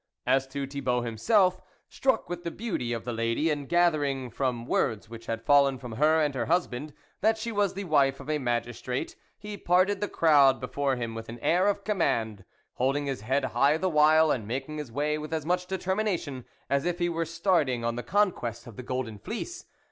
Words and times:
As 0.25 0.47
to 0.47 0.65
Thibault 0.65 1.01
himself, 1.03 1.61
struck 1.87 2.27
with 2.27 2.43
the 2.43 2.49
beauty 2.49 2.91
of 2.91 3.05
the 3.05 3.13
lady, 3.13 3.51
and 3.51 3.69
gathering 3.69 4.31
from 4.31 4.65
words 4.65 5.09
which 5.11 5.27
had 5.27 5.43
fallen 5.45 5.77
from 5.77 5.91
her 5.91 6.19
and 6.19 6.33
her 6.33 6.47
husband, 6.47 6.91
that 7.19 7.37
she 7.37 7.51
was 7.51 7.75
the 7.75 7.83
wife 7.83 8.19
of 8.19 8.27
a 8.27 8.39
magistrate, 8.39 9.15
he 9.37 9.57
parted 9.57 10.01
the 10.01 10.07
crowd 10.07 10.59
before 10.59 10.95
him 10.95 11.13
with 11.13 11.29
an 11.29 11.37
air 11.41 11.67
of 11.67 11.83
command, 11.83 12.45
holding 12.73 13.05
his 13.05 13.21
head 13.21 13.45
high 13.45 13.77
the 13.77 13.89
while, 13.91 14.31
and 14.31 14.47
making 14.47 14.79
his 14.79 14.89
waj 14.89 14.93
THE 14.93 14.93
WOLF 14.93 15.07
LEADER 15.07 15.21
55 15.21 15.21
with 15.21 15.33
as 15.35 15.45
much 15.45 15.65
determination 15.67 16.45
as 16.67 16.85
if 16.85 16.97
he 16.97 17.07
were 17.07 17.23
starting 17.23 17.85
on 17.85 17.95
the 17.95 18.01
conquest 18.01 18.65
of 18.65 18.77
the 18.77 18.81
Golden 18.83 19.19
Fleece. 19.19 19.65